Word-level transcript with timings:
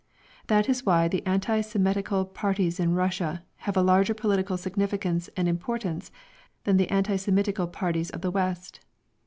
That 0.47 0.67
is 0.67 0.83
why 0.83 1.07
the 1.07 1.23
anti 1.27 1.59
Semitical 1.61 2.33
parties 2.33 2.79
in 2.79 2.95
Russia 2.95 3.43
have 3.69 3.77
a 3.77 3.83
larger 3.83 4.15
political 4.15 4.57
significance 4.57 5.29
and 5.37 5.47
importance 5.47 6.11
than 6.63 6.77
the 6.77 6.89
anti 6.89 7.17
Semitical 7.17 7.71
parties 7.71 8.09
of 8.09 8.21
the 8.21 8.31
West. 8.31 8.79